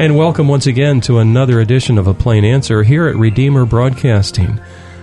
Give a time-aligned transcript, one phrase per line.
[0.00, 4.58] And welcome once again to another edition of A Plain Answer here at Redeemer Broadcasting.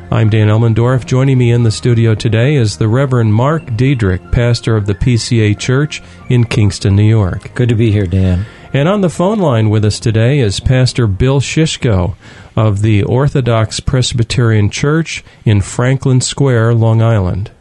[0.10, 1.06] I'm Dan Elmendorf.
[1.06, 5.56] Joining me in the studio today is the Reverend Mark Diedrich, pastor of the PCA
[5.60, 7.54] Church in Kingston, New York.
[7.54, 8.48] Good to be here, Dan.
[8.74, 12.16] And on the phone line with us today is Pastor Bill Shishko
[12.56, 17.52] of the Orthodox Presbyterian Church in Franklin Square, Long Island.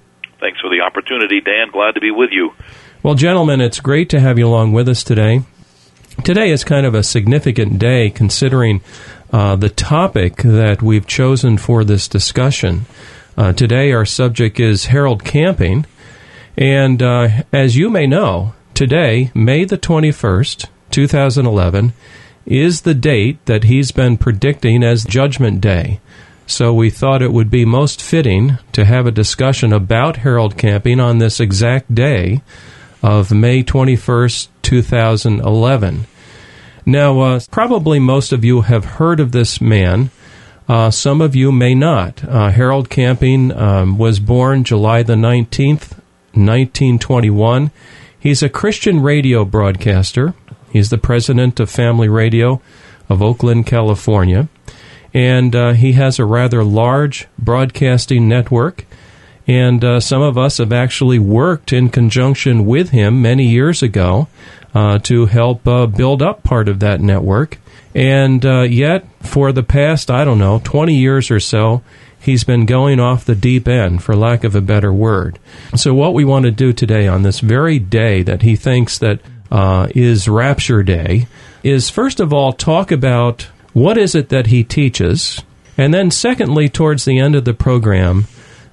[0.40, 1.70] Thanks for the opportunity, Dan.
[1.70, 2.52] Glad to be with you.
[3.02, 5.42] Well, gentlemen, it's great to have you along with us today.
[6.24, 8.80] Today is kind of a significant day considering
[9.32, 12.86] uh, the topic that we've chosen for this discussion.
[13.36, 15.86] Uh, today, our subject is Harold Camping.
[16.56, 21.92] And uh, as you may know, today, May the 21st, 2011,
[22.46, 26.00] is the date that he's been predicting as Judgment Day.
[26.46, 30.98] So we thought it would be most fitting to have a discussion about Harold Camping
[30.98, 32.40] on this exact day
[33.02, 36.06] of May 21st, 2011.
[36.84, 40.10] Now, uh, probably most of you have heard of this man.
[40.68, 42.24] Uh, some of you may not.
[42.24, 45.92] Uh, Harold Camping um, was born July the 19th,
[46.34, 47.70] 1921.
[48.18, 50.34] He's a Christian radio broadcaster.
[50.70, 52.60] He's the president of Family Radio
[53.08, 54.48] of Oakland, California.
[55.14, 58.84] And uh, he has a rather large broadcasting network.
[59.46, 64.28] And uh, some of us have actually worked in conjunction with him many years ago
[64.74, 67.58] uh, to help uh, build up part of that network.
[67.94, 71.82] And uh, yet, for the past, I don't know, 20 years or so,
[72.20, 75.38] he's been going off the deep end, for lack of a better word.
[75.76, 79.20] So, what we want to do today on this very day that he thinks that
[79.50, 81.26] uh, is Rapture Day
[81.62, 85.42] is first of all talk about what is it that he teaches,
[85.78, 88.26] and then secondly, towards the end of the program,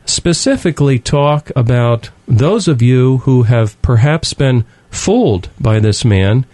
[0.06, 6.46] specifically talk about those of you who have perhaps been fooled by this man.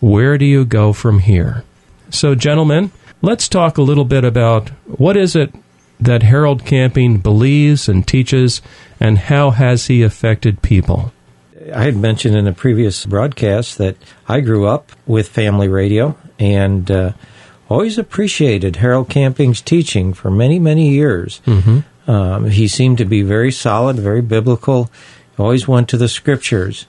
[0.00, 1.64] Where do you go from here?
[2.10, 5.54] So, gentlemen, let's talk a little bit about what is it
[5.98, 8.60] that Harold Camping believes and teaches,
[9.00, 11.12] and how has he affected people?
[11.74, 13.96] I had mentioned in a previous broadcast that
[14.28, 17.12] I grew up with family radio and uh,
[17.68, 21.40] always appreciated Harold Camping's teaching for many, many years.
[21.46, 21.80] Mm-hmm.
[22.06, 24.90] Um, he seemed to be very solid, very biblical,
[25.38, 26.86] always went to the scriptures.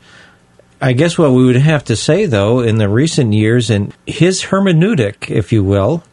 [0.79, 4.43] I guess what we would have to say, though, in the recent years, and his
[4.43, 6.03] hermeneutic, if you will,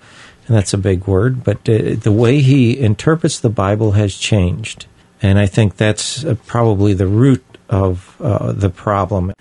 [0.47, 4.87] and that's a big word, but uh, the way he interprets the Bible has changed.
[5.23, 9.33] And I think that's uh, probably the root of uh, the problem.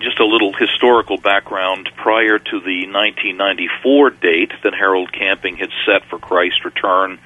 [0.00, 1.88] Just a little historical background.
[1.96, 7.18] Prior to the 1994 date that Harold Camping had set for Christ's return,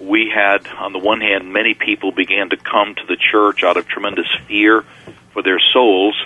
[0.00, 3.76] we had, on the one hand, many people began to come to the church out
[3.76, 4.84] of tremendous fear
[5.32, 6.16] for their souls.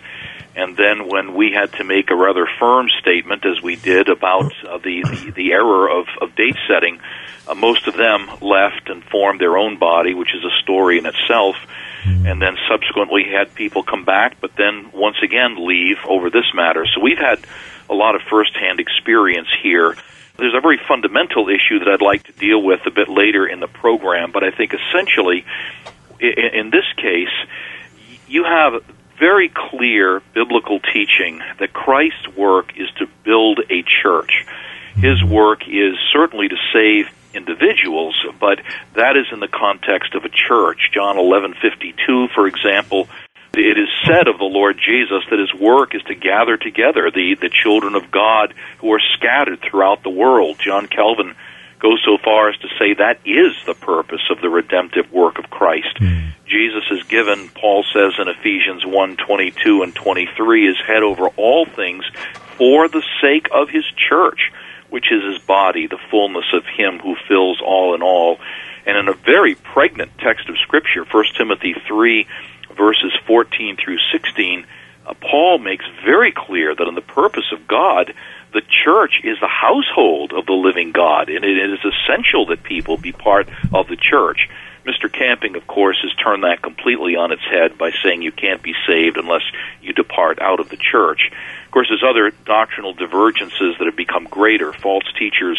[0.55, 4.53] And then, when we had to make a rather firm statement, as we did, about
[4.69, 7.01] uh, the, the, the error of, of date setting,
[7.49, 11.07] uh, most of them left and formed their own body, which is a story in
[11.07, 11.57] itself
[12.05, 12.27] mm-hmm.
[12.27, 16.85] and then subsequently had people come back, but then once again leave over this matter.
[16.95, 17.41] So we've had
[17.89, 19.97] a lot of firsthand experience here.
[20.43, 23.61] There's a very fundamental issue that I'd like to deal with a bit later in
[23.61, 25.45] the program, but I think essentially,
[26.19, 27.31] in this case,
[28.27, 28.83] you have
[29.21, 34.45] very clear biblical teaching that Christ's work is to build a church.
[34.97, 35.31] His mm-hmm.
[35.31, 38.59] work is certainly to save individuals, but
[38.95, 40.91] that is in the context of a church.
[40.93, 43.09] John 11:52, for example,
[43.55, 47.37] it is said of the Lord Jesus that his work is to gather together the
[47.41, 50.59] the children of God who are scattered throughout the world.
[50.59, 51.35] John Calvin
[51.79, 55.51] goes so far as to say that is the purpose of the redemptive work of
[55.51, 55.97] Christ.
[55.99, 56.33] Mm.
[56.47, 61.67] Jesus is given, Paul says in Ephesians 1 22 and 23, is head over all
[61.67, 62.05] things
[62.57, 64.53] for the sake of his church
[64.93, 68.39] which is his body, the fullness of him who fills all in all.
[68.85, 72.27] And in a very pregnant text of Scripture, 1 Timothy 3,
[72.77, 74.67] verses 14 through 16,
[75.07, 78.15] uh, Paul makes very clear that in the purpose of God,
[78.53, 82.97] the church is the household of the living God, and it is essential that people
[82.97, 84.49] be part of the church.
[84.85, 85.11] Mr.
[85.13, 88.75] Camping, of course, has turned that completely on its head by saying you can't be
[88.87, 89.43] saved unless
[89.81, 91.31] you depart out of the church.
[91.65, 94.73] Of course, there's other doctrinal divergences that have become greater.
[94.73, 95.59] False teachers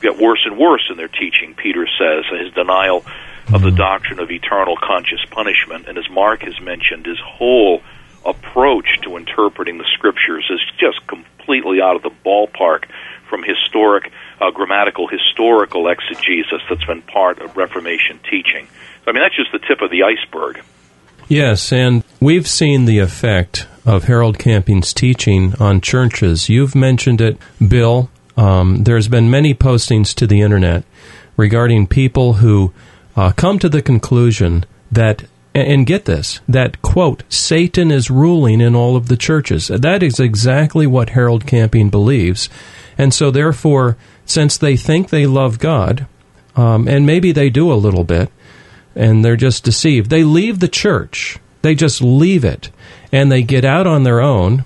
[0.00, 2.24] get worse and worse in their teaching, Peter says.
[2.30, 3.04] His denial
[3.52, 7.82] of the doctrine of eternal conscious punishment, and as Mark has mentioned, his whole
[8.24, 12.84] approach to interpreting the scriptures is just completely out of the ballpark
[13.28, 18.68] from historic uh, grammatical historical exegesis that's been part of Reformation teaching.
[19.04, 20.62] So, I mean, that's just the tip of the iceberg.
[21.28, 26.48] Yes, and we've seen the effect of Harold Camping's teaching on churches.
[26.48, 30.84] You've mentioned it, Bill, um, there's been many postings to the internet
[31.36, 32.72] regarding people who
[33.16, 35.24] uh, come to the conclusion that
[35.54, 39.68] and get this that quote satan is ruling in all of the churches.
[39.68, 42.48] That is exactly what harold camping believes.
[42.96, 46.06] And so therefore since they think they love god
[46.56, 48.30] um, and maybe they do a little bit
[48.94, 51.38] and they're just deceived they leave the church.
[51.60, 52.70] They just leave it.
[53.12, 54.64] And they get out on their own.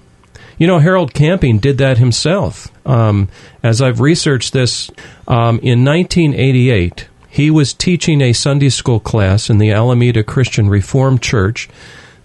[0.57, 2.71] You know harold camping did that himself.
[2.87, 3.29] Um,
[3.63, 4.89] as i've researched this
[5.27, 11.21] um, in 1988 he was teaching a Sunday school class in the Alameda Christian Reformed
[11.21, 11.69] Church.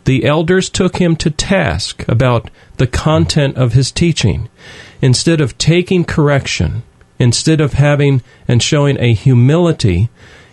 [0.06, 4.48] The elders took him to task about the content of his teaching.
[5.02, 6.84] Instead of taking correction,
[7.20, 10.08] instead of having and showing a humility,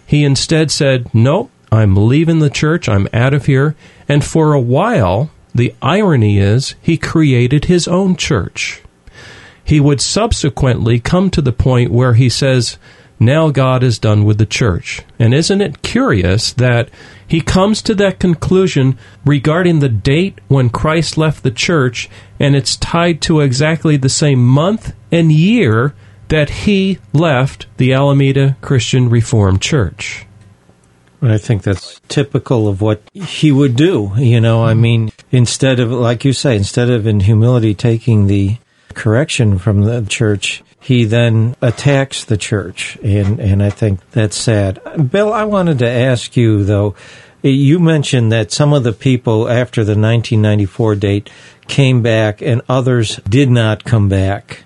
[0.05, 3.76] he instead said, Nope, I'm leaving the church, I'm out of here.
[4.08, 8.82] And for a while, the irony is, he created his own church.
[9.62, 12.76] He would subsequently come to the point where he says,
[13.20, 15.03] now God is done with the church.
[15.19, 16.88] And isn't it curious that
[17.26, 22.09] he comes to that conclusion regarding the date when Christ left the church,
[22.41, 25.94] and it's tied to exactly the same month and year
[26.29, 30.26] that he left the Alameda Christian Reformed Church.
[31.21, 34.12] I think that's typical of what he would do.
[34.17, 38.59] You know, I mean, instead of, like you say, instead of in humility taking the
[38.94, 45.10] correction from the church, he then attacks the church, and and I think that's sad.
[45.10, 46.94] Bill, I wanted to ask you though.
[47.40, 51.30] You mentioned that some of the people after the 1994 date
[51.69, 54.64] came back, and others did not come back.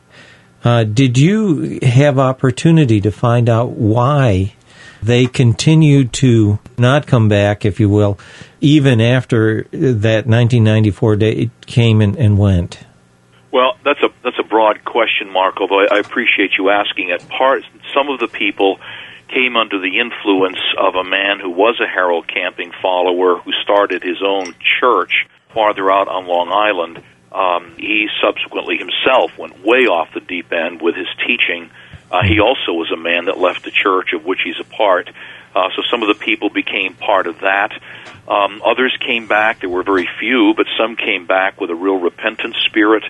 [0.64, 4.54] Uh, did you have opportunity to find out why
[5.02, 8.18] they continued to not come back, if you will,
[8.60, 12.78] even after that 1994 date came and, and went?
[13.50, 15.62] Well, that's a that's a broad question, Mark.
[15.62, 17.26] Although I, appreciate you asking it.
[17.26, 17.64] Part
[17.94, 18.78] some of the people
[19.28, 24.02] came under the influence of a man who was a Harold Camping follower who started
[24.02, 27.02] his own church farther out on Long Island.
[27.32, 31.70] Um, he subsequently himself went way off the deep end with his teaching.
[32.10, 35.08] Uh, he also was a man that left the church of which he's a part.
[35.55, 37.72] Uh, so some of the people became part of that.
[38.28, 39.60] Um, others came back.
[39.60, 43.05] There were very few, but some came back with a real repentant spirit.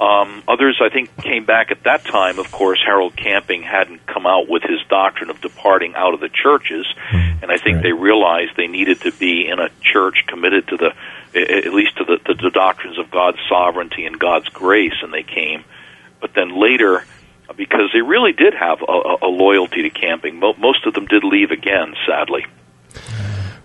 [0.00, 2.38] Um, others, I think, came back at that time.
[2.38, 6.30] Of course, Harold Camping hadn't come out with his doctrine of departing out of the
[6.30, 7.42] churches, mm.
[7.42, 7.82] and I think right.
[7.82, 10.94] they realized they needed to be in a church committed to the,
[11.38, 15.22] at least to the, to the doctrines of God's sovereignty and God's grace, and they
[15.22, 15.64] came.
[16.18, 17.04] But then later,
[17.54, 21.50] because they really did have a, a loyalty to camping, most of them did leave
[21.50, 22.46] again, sadly.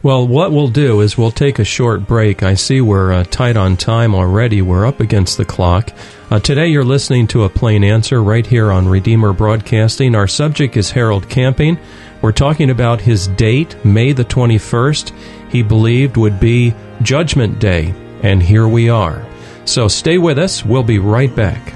[0.03, 2.43] Well, what we'll do is we'll take a short break.
[2.43, 4.61] I see we're uh, tight on time already.
[4.61, 5.91] We're up against the clock.
[6.31, 10.15] Uh, today you're listening to A Plain Answer right here on Redeemer Broadcasting.
[10.15, 11.77] Our subject is Harold Camping.
[12.23, 15.13] We're talking about his date, May the 21st,
[15.51, 16.73] he believed would be
[17.03, 17.93] Judgment Day.
[18.23, 19.23] And here we are.
[19.65, 20.65] So stay with us.
[20.65, 21.75] We'll be right back.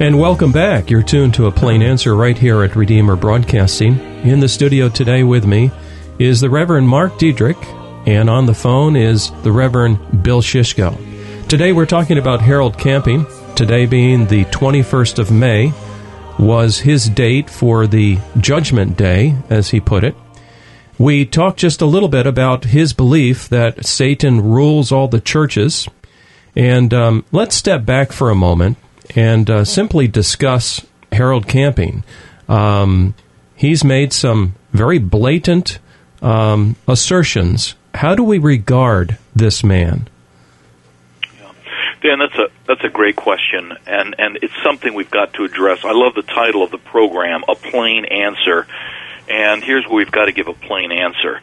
[0.00, 0.90] And welcome back.
[0.90, 3.98] You're tuned to a plain answer right here at Redeemer Broadcasting.
[4.22, 5.72] In the studio today with me
[6.20, 7.56] is the Reverend Mark Diedrich,
[8.06, 11.48] and on the phone is the Reverend Bill Shishko.
[11.48, 13.26] Today we're talking about Harold Camping.
[13.56, 15.72] Today being the 21st of May
[16.38, 20.14] was his date for the Judgment Day, as he put it.
[20.96, 25.88] We talked just a little bit about his belief that Satan rules all the churches.
[26.54, 28.76] And um, let's step back for a moment
[29.14, 32.04] and uh, simply discuss Harold Camping.
[32.48, 33.14] Um,
[33.54, 35.78] he's made some very blatant
[36.22, 37.74] um, assertions.
[37.94, 40.08] How do we regard this man?
[42.00, 45.84] Dan, that's a that's a great question, and and it's something we've got to address.
[45.84, 48.68] I love the title of the program, "A Plain Answer,"
[49.28, 51.40] and here's where we've got to give a plain answer.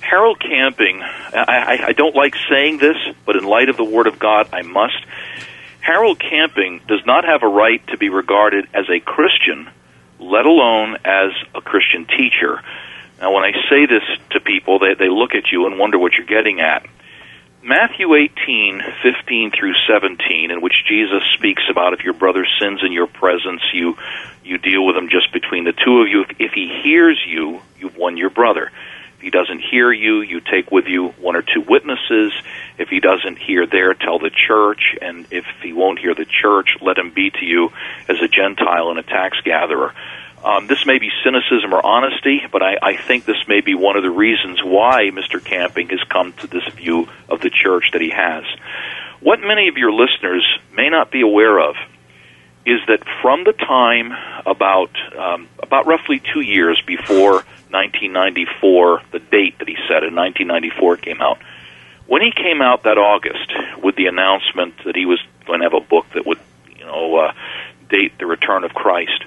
[0.00, 4.06] Harold Camping, I, I, I don't like saying this, but in light of the Word
[4.06, 4.96] of God, I must.
[5.88, 9.70] Harold Camping does not have a right to be regarded as a Christian,
[10.20, 12.60] let alone as a Christian teacher.
[13.18, 14.02] Now, when I say this
[14.32, 16.84] to people, they, they look at you and wonder what you're getting at.
[17.62, 22.92] Matthew 18, 15 through 17, in which Jesus speaks about if your brother sins in
[22.92, 23.96] your presence, you,
[24.44, 26.20] you deal with him just between the two of you.
[26.20, 28.70] If, if he hears you, you've won your brother.
[29.18, 32.32] If he doesn't hear you, you take with you one or two witnesses.
[32.78, 34.96] If he doesn't hear there, tell the church.
[35.02, 37.72] And if he won't hear the church, let him be to you
[38.08, 39.92] as a Gentile and a tax gatherer.
[40.44, 43.96] Um, this may be cynicism or honesty, but I, I think this may be one
[43.96, 45.44] of the reasons why Mr.
[45.44, 48.44] Camping has come to this view of the church that he has.
[49.18, 51.74] What many of your listeners may not be aware of
[52.68, 54.12] is that from the time
[54.44, 60.98] about um, about roughly two years before 1994, the date that he said in 1994
[60.98, 61.38] came out.
[62.06, 65.74] When he came out that August with the announcement that he was going to have
[65.74, 66.38] a book that would,
[66.78, 67.32] you know, uh,
[67.88, 69.24] date the return of Christ,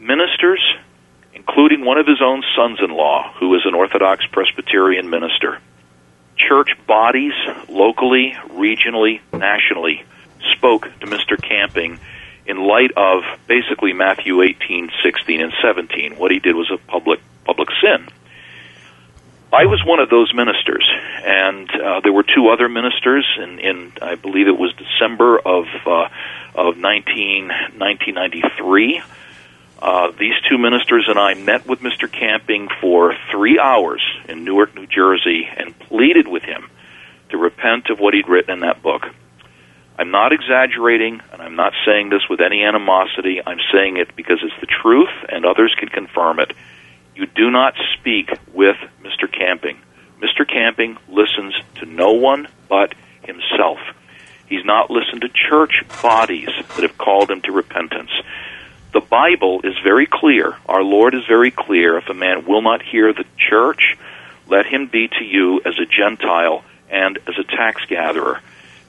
[0.00, 0.60] ministers,
[1.34, 5.60] including one of his own sons-in-law, who is an Orthodox Presbyterian minister,
[6.36, 7.34] church bodies,
[7.68, 10.04] locally, regionally, nationally,
[10.52, 11.40] spoke to Mr.
[11.40, 12.00] Camping
[12.46, 16.16] in light of basically Matthew 18, 16, and 17.
[16.16, 18.08] What he did was a public public sin.
[19.52, 20.90] I was one of those ministers,
[21.24, 25.66] and uh, there were two other ministers in, in I believe it was December of
[25.86, 26.08] uh,
[26.56, 29.02] of 19, 1993.
[29.80, 32.10] Uh, these two ministers and I met with Mr.
[32.10, 36.68] Camping for three hours in Newark, New Jersey, and pleaded with him
[37.30, 39.13] to repent of what he'd written in that book.
[39.96, 43.40] I'm not exaggerating, and I'm not saying this with any animosity.
[43.46, 46.52] I'm saying it because it's the truth, and others can confirm it.
[47.14, 49.30] You do not speak with Mr.
[49.30, 49.78] Camping.
[50.20, 50.48] Mr.
[50.48, 53.78] Camping listens to no one but himself.
[54.48, 58.10] He's not listened to church bodies that have called him to repentance.
[58.92, 60.56] The Bible is very clear.
[60.66, 61.98] Our Lord is very clear.
[61.98, 63.96] If a man will not hear the church,
[64.48, 68.40] let him be to you as a Gentile and as a tax gatherer.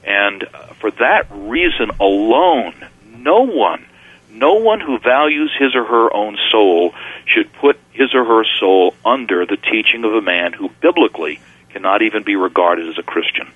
[0.06, 2.74] And uh, for that reason alone,
[3.16, 3.84] no one,
[4.30, 6.94] no one who values his or her own soul
[7.26, 12.02] should put his or her soul under the teaching of a man who biblically cannot
[12.02, 13.50] even be regarded as a Christian.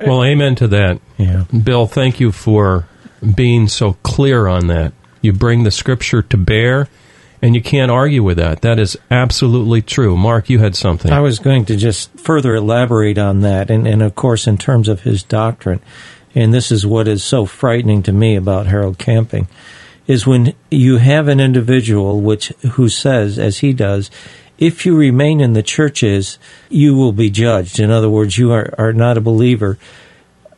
[0.00, 1.00] Well, amen to that.
[1.16, 1.44] Yeah.
[1.44, 2.86] Bill, thank you for
[3.34, 4.92] being so clear on that.
[5.20, 6.88] You bring the scripture to bear,
[7.40, 8.62] and you can't argue with that.
[8.62, 10.16] That is absolutely true.
[10.16, 11.12] Mark, you had something.
[11.12, 14.88] I was going to just further elaborate on that, and, and of course, in terms
[14.88, 15.80] of his doctrine,
[16.34, 19.48] and this is what is so frightening to me about Harold Camping,
[20.06, 24.10] is when you have an individual which who says, as he does,
[24.58, 27.78] if you remain in the churches, you will be judged.
[27.78, 29.78] In other words, you are, are not a believer.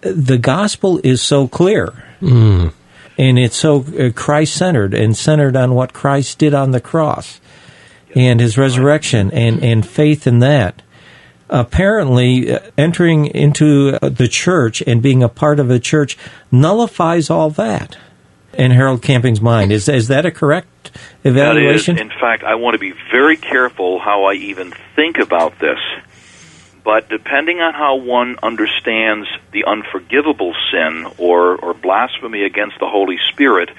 [0.00, 1.92] The gospel is so clear.
[2.22, 2.72] Mm.
[3.18, 7.40] And it's so uh, Christ centered and centered on what Christ did on the cross
[8.14, 10.82] and his resurrection and, and faith in that.
[11.48, 16.16] Apparently, uh, entering into uh, the church and being a part of a church
[16.50, 17.96] nullifies all that
[18.54, 19.72] in Harold Camping's mind.
[19.72, 20.90] Is, is that a correct
[21.24, 21.96] evaluation?
[21.96, 25.58] That is, in fact, I want to be very careful how I even think about
[25.58, 25.78] this.
[26.82, 33.18] But depending on how one understands the unforgivable sin or, or blasphemy against the Holy
[33.30, 33.70] Spirit,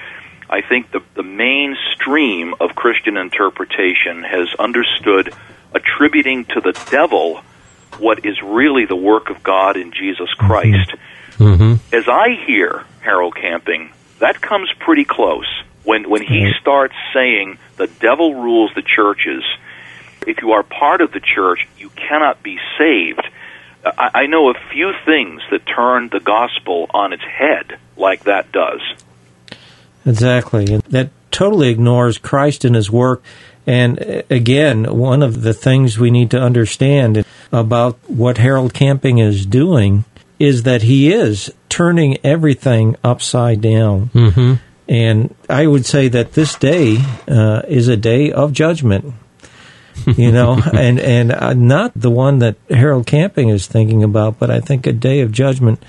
[0.49, 5.33] I think the, the mainstream of Christian interpretation has understood
[5.73, 7.41] attributing to the devil
[7.97, 10.93] what is really the work of God in Jesus Christ.
[11.37, 11.95] Mm-hmm.
[11.95, 15.47] As I hear Harold Camping, that comes pretty close.
[15.83, 19.43] When when he starts saying the devil rules the churches,
[20.27, 23.27] if you are part of the church, you cannot be saved.
[23.85, 28.51] I, I know a few things that turn the gospel on its head like that
[28.51, 28.81] does.
[30.05, 30.73] Exactly.
[30.73, 33.23] And that totally ignores Christ and his work.
[33.65, 39.19] And uh, again, one of the things we need to understand about what Harold Camping
[39.19, 40.05] is doing
[40.39, 44.09] is that he is turning everything upside down.
[44.09, 44.53] Mm-hmm.
[44.89, 46.97] And I would say that this day
[47.27, 49.13] uh, is a day of judgment.
[50.05, 54.49] You know, and and uh, not the one that Harold Camping is thinking about, but
[54.49, 55.83] I think a day of judgment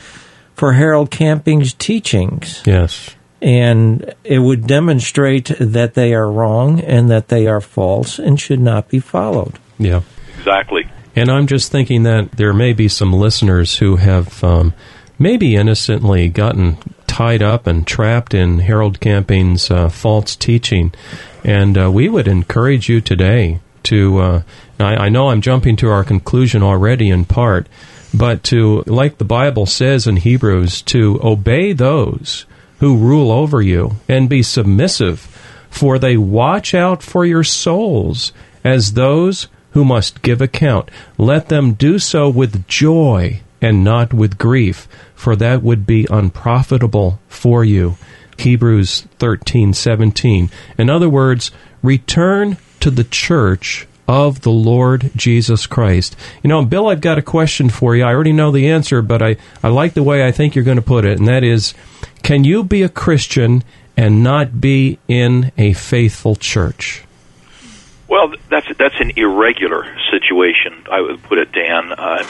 [0.54, 2.62] for Harold Camping's teachings.
[2.66, 3.14] Yes.
[3.40, 8.60] And it would demonstrate that they are wrong and that they are false and should
[8.60, 9.58] not be followed.
[9.78, 10.02] Yeah.
[10.38, 10.88] Exactly.
[11.16, 14.72] And I'm just thinking that there may be some listeners who have um,
[15.18, 20.92] maybe innocently gotten tied up and trapped in Harold Camping's uh, false teaching.
[21.44, 24.42] And uh, we would encourage you today to, uh,
[24.78, 27.66] I, I know I'm jumping to our conclusion already in part,
[28.14, 32.46] but to, like the Bible says in Hebrews, to obey those
[32.80, 35.20] who rule over you and be submissive,
[35.70, 38.32] for they watch out for your souls
[38.64, 40.90] as those who must give account.
[41.16, 47.20] Let them do so with joy and not with grief, for that would be unprofitable
[47.28, 47.96] for you.
[48.38, 50.50] Hebrews 13:17.
[50.76, 51.50] In other words,
[51.82, 56.16] return to the church of the Lord Jesus Christ.
[56.42, 58.02] You know, Bill, I've got a question for you.
[58.02, 60.76] I already know the answer, but I, I like the way I think you're going
[60.76, 61.74] to put it, and that is
[62.24, 63.62] can you be a Christian
[63.96, 67.04] and not be in a faithful church?
[68.08, 70.84] Well, that's that's an irregular situation.
[70.90, 71.92] I would put it, Dan.
[71.92, 72.24] Uh,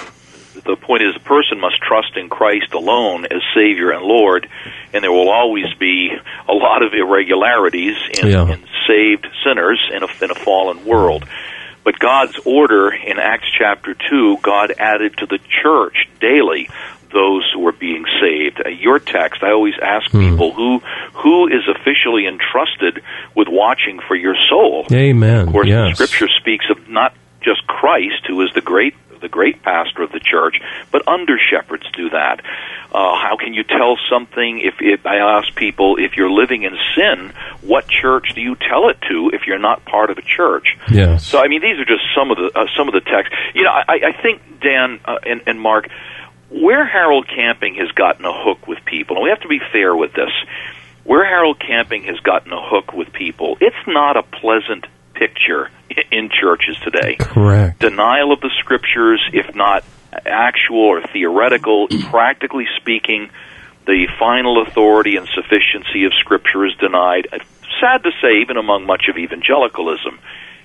[0.65, 4.49] the point is, the person must trust in Christ alone as Savior and Lord,
[4.93, 6.11] and there will always be
[6.49, 8.47] a lot of irregularities in, Yeah.
[8.53, 11.25] in saved sinners in a, in a fallen world.
[11.85, 16.69] But God's order in Acts chapter 2, God added to the church daily
[17.13, 18.63] those who were being saved.
[18.65, 20.79] Uh, your text, I always ask people who
[21.13, 23.03] who is officially entrusted
[23.35, 24.87] with watching for your soul.
[24.93, 25.49] Amen.
[25.49, 25.97] Of course, yes.
[25.97, 30.21] Scripture speaks of not just Christ, who is the great the great pastor of the
[30.21, 32.41] church, but under shepherds do that.
[32.93, 36.77] Uh, how can you tell something if, if I ask people if you're living in
[36.95, 37.33] sin,
[37.63, 40.77] what church do you tell it to if you're not part of a church?
[40.91, 41.27] Yes.
[41.27, 43.35] So I mean, these are just some of the uh, some of the texts.
[43.55, 45.89] You know, I, I think Dan uh, and, and Mark,
[46.51, 49.97] where Harold Camping has gotten a hook with people, and we have to be fair
[49.97, 50.31] with this.
[51.05, 54.87] Where Harold Camping has gotten a hook with people, it's not a pleasant
[55.23, 55.71] picture
[56.11, 57.17] in churches today.
[57.19, 57.79] Correct.
[57.79, 59.85] Denial of the scriptures, if not
[60.27, 63.31] actual or theoretical, practically speaking,
[63.87, 67.29] the final authority and sufficiency of Scripture is denied.
[67.33, 67.39] Uh,
[67.81, 70.19] sad to say, even among much of evangelicalism.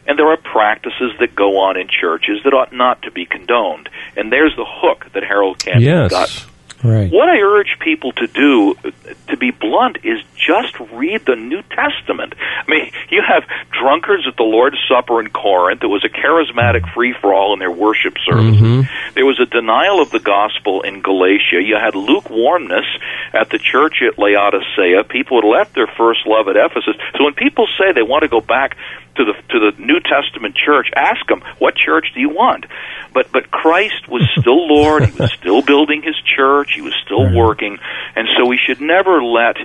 [0.08, 3.89] And there are practices that go on in churches that ought not to be condoned.
[4.15, 6.12] And there's the hook that Harold Camping Yes.
[6.12, 6.46] got.
[6.84, 7.12] Right.
[7.12, 8.91] What I urge people to do, uh,
[9.30, 12.34] to be blunt, is just read the New Testament.
[12.40, 15.84] I mean, you have drunkards at the Lord's Supper in Corinth.
[15.84, 18.62] It was a charismatic free for all in their worship services.
[18.62, 19.14] Mm-hmm.
[19.16, 21.60] There was a denial of the gospel in Galatia.
[21.62, 22.86] You had lukewarmness
[23.34, 25.04] at the church at Laodicea.
[25.10, 26.96] People had left their first love at Ephesus.
[27.18, 28.78] So when people say they want to go back
[29.18, 32.66] to the to the New Testament church, ask them, "What church do you want?"
[33.14, 35.06] But but Christ was still Lord.
[35.06, 36.74] He was still building his church.
[36.74, 37.80] He was still working,
[38.16, 39.58] and so we should never let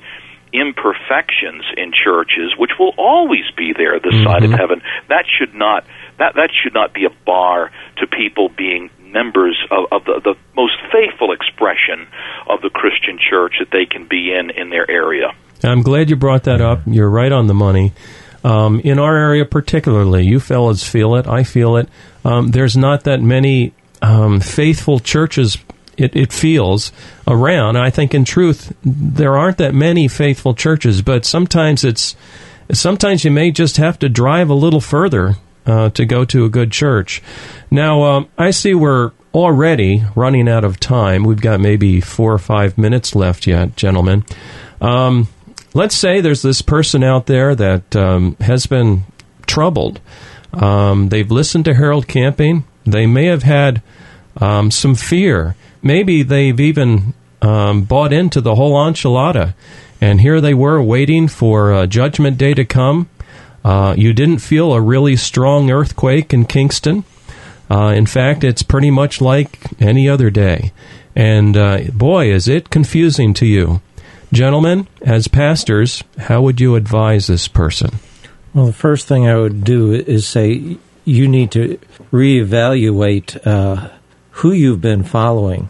[0.53, 5.85] imperfections in churches, which will always be there this side of heaven, that should not
[6.19, 10.35] that that should not be a bar to people being members of, of the, the
[10.57, 12.07] most faithful expression
[12.49, 15.33] of the Christian church that they can be in in their area.
[15.65, 16.81] I'm glad you brought that up.
[16.87, 17.93] You're right on the money.
[18.45, 21.29] Um, in our area, particularly, you fellas feel it.
[21.29, 21.89] I feel it.
[22.25, 25.57] Um, there's not that many um, faithful churches.
[26.03, 26.93] It, it feels
[27.27, 27.77] around.
[27.77, 31.03] I think, in truth, there aren't that many faithful churches.
[31.03, 32.17] But sometimes it's
[32.73, 35.37] sometimes you may just have to drive a little further
[35.67, 37.23] uh, to go to a good church.
[37.71, 41.25] Now, um, I see we're already running out of time.
[41.25, 44.25] We've got maybe four or five minutes left yet, gentlemen.
[44.81, 45.29] Um,
[45.75, 49.05] let's say there's this person out there that um, has been
[49.47, 50.01] troubled.
[50.53, 52.65] Um, they've listened to Harold Camping.
[52.85, 53.83] They may have had
[54.37, 55.57] um, some fear.
[55.83, 59.55] Maybe they've even um, bought into the whole enchilada.
[60.01, 63.09] And here they were waiting for uh, Judgment Day to come.
[63.65, 67.05] Uh, you didn't feel a really strong earthquake in Kingston.
[67.71, 70.73] Uh, in fact, it's pretty much like any other day.
[71.15, 73.81] And uh, boy, is it confusing to you.
[74.33, 77.99] Gentlemen, as pastors, how would you advise this person?
[78.55, 81.79] Well, the first thing I would do is say you need to
[82.11, 83.91] reevaluate uh,
[84.43, 85.69] who you've been following.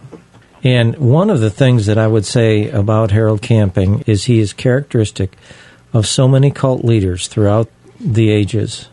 [0.65, 4.55] And one of the things that I would say about Harold Camping is he is
[4.55, 5.37] characteristic
[5.93, 7.69] of so many cult leaders throughout
[8.01, 8.89] the ages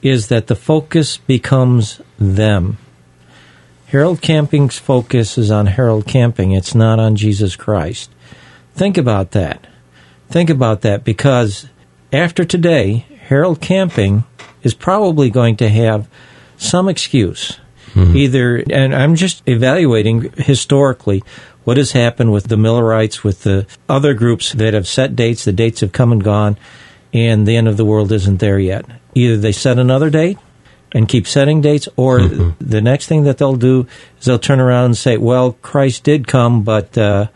[0.00, 2.78] is that the focus becomes them.
[3.88, 8.10] Harold Camping's focus is on Harold Camping, it's not on Jesus Christ.
[8.74, 9.66] Think about that.
[10.30, 11.68] Think about that because
[12.10, 14.24] after today, Harold Camping
[14.62, 16.08] is probably going to have
[16.56, 17.58] some excuse.
[17.94, 18.16] Mm-hmm.
[18.16, 21.22] Either, and I'm just evaluating historically
[21.64, 25.52] what has happened with the Millerites, with the other groups that have set dates, the
[25.52, 26.56] dates have come and gone,
[27.12, 28.84] and the end of the world isn't there yet.
[29.14, 30.38] Either they set another date
[30.92, 32.50] and keep setting dates, or mm-hmm.
[32.64, 33.86] the next thing that they'll do
[34.18, 37.28] is they'll turn around and say, well, Christ did come, but uh,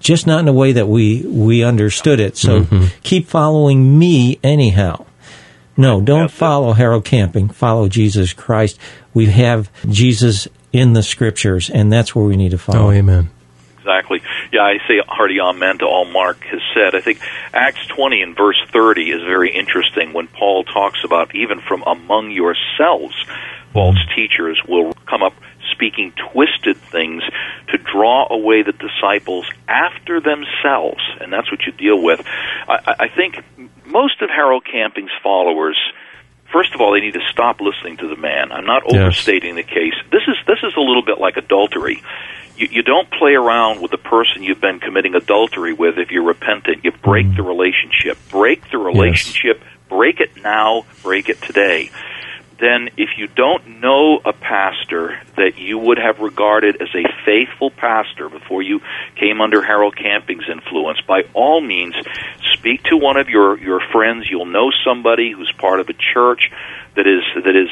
[0.00, 2.36] just not in a way that we, we understood it.
[2.36, 2.86] So mm-hmm.
[3.02, 5.06] keep following me anyhow.
[5.76, 7.48] No, don't follow Harold Camping.
[7.48, 8.78] Follow Jesus Christ.
[9.14, 12.88] We have Jesus in the scriptures, and that's where we need to follow.
[12.88, 13.30] Oh, amen.
[13.78, 14.22] Exactly.
[14.52, 16.94] Yeah, I say hearty amen to all Mark has said.
[16.94, 17.20] I think
[17.52, 22.30] Acts 20 and verse 30 is very interesting when Paul talks about even from among
[22.30, 23.14] yourselves,
[23.72, 24.14] false mm-hmm.
[24.14, 25.34] teachers will come up
[25.72, 27.22] speaking twisted things
[27.68, 32.20] to draw away the disciples after themselves, and that's what you deal with.
[32.68, 33.42] I, I think
[33.86, 35.78] most of Harold Camping's followers
[36.52, 38.52] first of all, they need to stop listening to the man.
[38.52, 39.66] I'm not overstating yes.
[39.66, 39.94] the case.
[40.10, 42.02] This is this is a little bit like adultery.
[42.56, 46.24] You, you don't play around with the person you've been committing adultery with if you're
[46.24, 46.84] repentant.
[46.84, 47.36] You break mm.
[47.36, 48.18] the relationship.
[48.30, 49.60] Break the relationship.
[49.60, 49.70] Yes.
[49.88, 50.84] Break it now.
[51.02, 51.90] Break it today
[52.60, 57.70] then if you don't know a pastor that you would have regarded as a faithful
[57.70, 58.80] pastor before you
[59.16, 61.94] came under Harold Camping's influence, by all means,
[62.52, 64.26] speak to one of your, your friends.
[64.30, 66.50] You'll know somebody who's part of a church
[66.96, 67.68] that is that is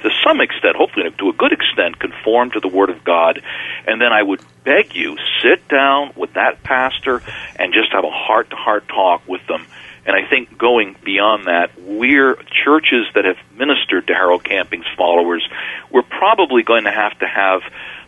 [0.00, 3.42] to some extent, hopefully to a good extent, conform to the Word of God.
[3.86, 7.22] And then I would beg you, sit down with that pastor
[7.56, 9.66] and just have a heart to heart talk with them
[10.08, 15.46] and I think going beyond that, we're churches that have ministered to Harold Camping's followers.
[15.90, 17.60] We're probably going to have to have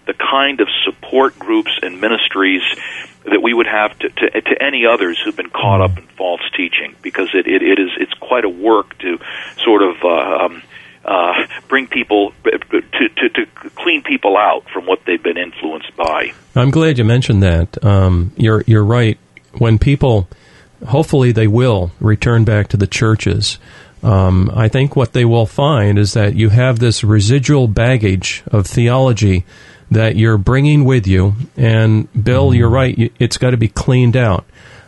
[0.06, 2.62] the kind of support groups and ministries
[3.24, 6.40] that we would have to, to, to any others who've been caught up in false
[6.56, 9.18] teaching, because it, it, it is it's quite a work to
[9.62, 10.62] sort of uh, um,
[11.04, 16.32] uh, bring people to, to, to clean people out from what they've been influenced by.
[16.56, 17.84] I'm glad you mentioned that.
[17.84, 19.18] Um, you're you're right.
[19.58, 20.28] When people
[20.86, 23.58] hopefully they will return back to the churches.
[24.02, 28.66] Um, I think what they will find is that you have this residual baggage of
[28.66, 29.44] theology
[29.90, 31.34] that you're bringing with you.
[31.56, 32.56] And Bill, mm-hmm.
[32.56, 34.46] you're right; it's got to be cleaned out.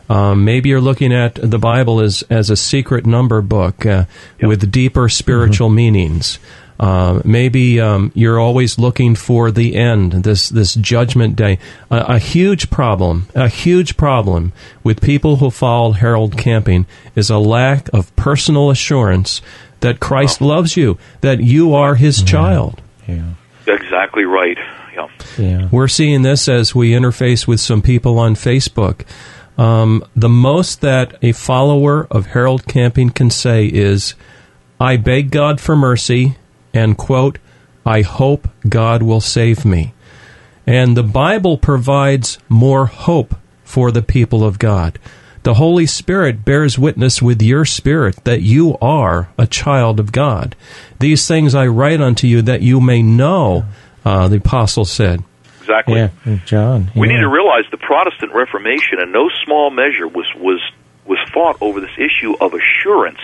[0.09, 4.05] Um, maybe you're looking at the Bible as as a secret number book uh,
[4.39, 4.49] yep.
[4.49, 5.75] with deeper spiritual mm-hmm.
[5.75, 6.39] meanings.
[6.79, 11.59] Uh, maybe um, you're always looking for the end, this this judgment day.
[11.91, 17.89] a, huge problem, a huge problem with people who follow Harold Camping is a lack
[17.93, 19.41] of personal assurance
[19.81, 20.47] that Christ oh.
[20.47, 22.25] loves you, that you are His yeah.
[22.25, 22.81] child.
[23.07, 23.33] Yeah.
[23.67, 24.57] Exactly right.
[24.93, 25.07] Yeah.
[25.37, 25.69] yeah.
[25.71, 29.05] We're seeing this as we interface with some people on Facebook.
[29.57, 34.15] Um, the most that a follower of Harold Camping can say is,
[34.79, 36.37] I beg God for mercy
[36.73, 37.39] and quote,
[37.85, 39.93] I hope God will save me.
[40.65, 44.97] And the Bible provides more hope for the people of God.
[45.43, 50.55] The Holy Spirit bears witness with your spirit that you are a child of God.
[50.99, 53.65] These things I write unto you that you may know,
[54.05, 55.21] uh, the apostle said.
[55.59, 55.95] Exactly.
[55.95, 56.09] Yeah,
[56.45, 56.91] John.
[56.93, 57.01] Yeah.
[57.01, 60.61] We need to realize the Protestant Reformation, in no small measure, was was
[61.05, 63.19] was fought over this issue of assurance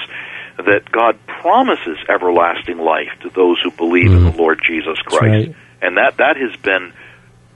[0.66, 4.18] that God promises everlasting life to those who believe mm.
[4.18, 4.38] in the mm.
[4.38, 5.48] Lord Jesus Christ.
[5.48, 5.56] Right.
[5.82, 6.94] And that, that has been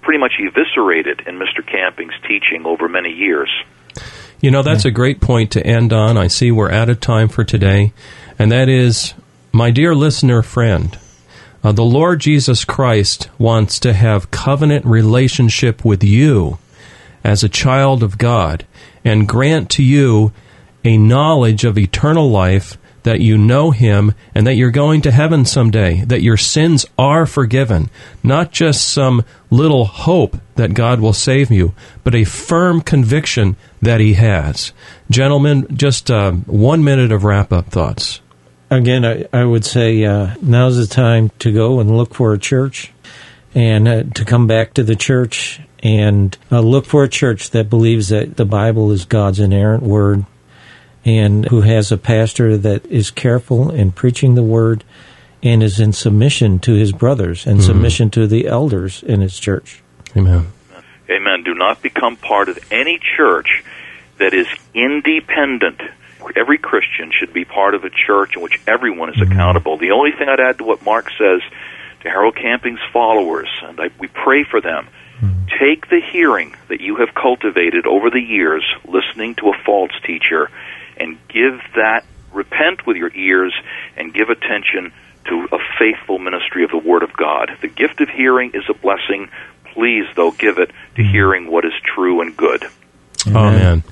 [0.01, 1.65] pretty much eviscerated in Mr.
[1.65, 3.49] Camping's teaching over many years.
[4.41, 6.17] You know, that's a great point to end on.
[6.17, 7.93] I see we're out of time for today.
[8.37, 9.13] And that is,
[9.51, 10.97] my dear listener friend,
[11.63, 16.57] uh, the Lord Jesus Christ wants to have covenant relationship with you
[17.23, 18.65] as a child of God
[19.05, 20.33] and grant to you
[20.83, 25.45] a knowledge of eternal life that you know Him and that you're going to heaven
[25.45, 27.89] someday, that your sins are forgiven,
[28.23, 33.99] not just some little hope that God will save you, but a firm conviction that
[33.99, 34.73] He has.
[35.09, 38.21] Gentlemen, just uh, one minute of wrap up thoughts.
[38.69, 42.39] Again, I, I would say uh, now's the time to go and look for a
[42.39, 42.91] church
[43.53, 47.69] and uh, to come back to the church and uh, look for a church that
[47.69, 50.25] believes that the Bible is God's inerrant word
[51.05, 54.83] and who has a pastor that is careful in preaching the word
[55.41, 57.67] and is in submission to his brothers and mm-hmm.
[57.67, 59.81] submission to the elders in his church.
[60.15, 60.47] Amen.
[61.09, 61.43] Amen.
[61.43, 63.63] Do not become part of any church
[64.17, 65.81] that is independent
[66.35, 69.77] every Christian should be part of a church in which everyone is accountable.
[69.77, 71.41] The only thing I'd add to what Mark says
[72.01, 74.87] to Harold Camping's followers, and I, we pray for them,
[75.59, 80.49] take the hearing that you have cultivated over the years listening to a false teacher
[80.97, 83.53] and give that, repent with your ears
[83.95, 84.93] and give attention
[85.25, 87.51] to a faithful ministry of the Word of God.
[87.61, 89.29] The gift of hearing is a blessing.
[89.73, 91.11] Please, though, give it to mm.
[91.11, 92.65] hearing what is true and good.
[93.27, 93.83] Amen.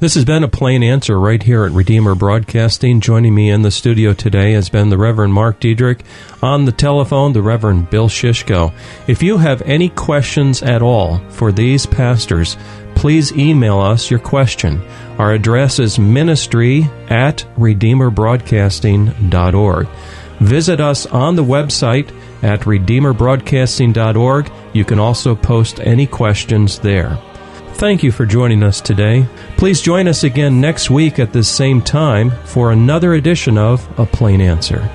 [0.00, 3.00] This has been a plain answer right here at Redeemer Broadcasting.
[3.00, 6.04] Joining me in the studio today has been the Reverend Mark Diedrich.
[6.42, 8.74] On the telephone, the Reverend Bill Shishko.
[9.06, 12.58] If you have any questions at all for these pastors,
[13.04, 14.80] please email us your question.
[15.18, 19.88] Our address is ministry at redeemerbroadcasting.org.
[20.40, 22.08] Visit us on the website
[22.42, 24.50] at redeemerbroadcasting.org.
[24.72, 27.18] You can also post any questions there.
[27.74, 29.26] Thank you for joining us today.
[29.58, 34.06] Please join us again next week at this same time for another edition of A
[34.06, 34.90] Plain Answer.